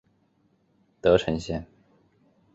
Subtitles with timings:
[0.99, 1.67] 德城线